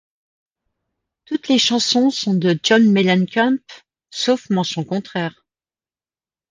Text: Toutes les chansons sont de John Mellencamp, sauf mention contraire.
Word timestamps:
Toutes 1.25 1.47
les 1.47 1.59
chansons 1.59 2.09
sont 2.09 2.33
de 2.33 2.59
John 2.63 2.91
Mellencamp, 2.91 3.59
sauf 4.09 4.49
mention 4.49 4.83
contraire. 4.83 5.45